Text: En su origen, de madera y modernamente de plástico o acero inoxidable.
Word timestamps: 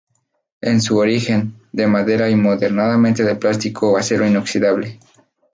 En 0.61 0.81
su 0.81 0.97
origen, 0.97 1.57
de 1.73 1.85
madera 1.85 2.27
y 2.27 2.35
modernamente 2.35 3.23
de 3.23 3.35
plástico 3.35 3.91
o 3.91 3.97
acero 3.97 4.25
inoxidable. 4.25 4.97